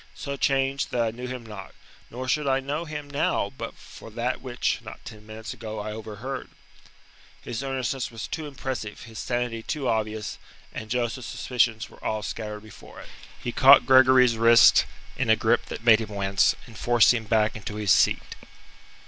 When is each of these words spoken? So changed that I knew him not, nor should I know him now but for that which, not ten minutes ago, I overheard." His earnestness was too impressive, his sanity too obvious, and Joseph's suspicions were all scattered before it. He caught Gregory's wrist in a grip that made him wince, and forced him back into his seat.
So 0.15 0.35
changed 0.35 0.89
that 0.89 1.01
I 1.03 1.11
knew 1.11 1.27
him 1.27 1.45
not, 1.45 1.75
nor 2.09 2.27
should 2.27 2.47
I 2.47 2.59
know 2.59 2.85
him 2.85 3.07
now 3.07 3.51
but 3.55 3.75
for 3.77 4.09
that 4.09 4.41
which, 4.41 4.81
not 4.83 5.05
ten 5.05 5.27
minutes 5.27 5.53
ago, 5.53 5.77
I 5.79 5.91
overheard." 5.91 6.49
His 7.43 7.61
earnestness 7.61 8.09
was 8.09 8.25
too 8.27 8.47
impressive, 8.47 9.03
his 9.03 9.19
sanity 9.19 9.61
too 9.61 9.87
obvious, 9.87 10.39
and 10.73 10.89
Joseph's 10.89 11.27
suspicions 11.29 11.87
were 11.87 12.03
all 12.03 12.23
scattered 12.23 12.63
before 12.63 12.99
it. 12.99 13.09
He 13.39 13.51
caught 13.51 13.85
Gregory's 13.85 14.37
wrist 14.37 14.87
in 15.17 15.29
a 15.29 15.35
grip 15.35 15.67
that 15.67 15.83
made 15.85 16.01
him 16.01 16.09
wince, 16.09 16.55
and 16.65 16.75
forced 16.75 17.13
him 17.13 17.25
back 17.25 17.55
into 17.55 17.75
his 17.75 17.91
seat. 17.91 18.35